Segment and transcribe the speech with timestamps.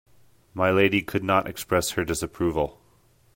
[0.55, 2.81] My lady could not express her disapproval.